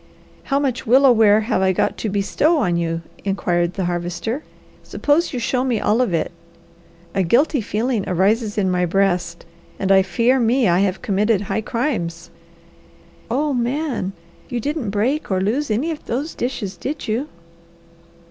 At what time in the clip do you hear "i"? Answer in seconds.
1.61-1.73, 9.91-10.01, 10.67-10.79